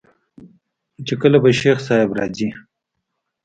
[1.07, 2.49] چې کله به شيخ صاحب راځي.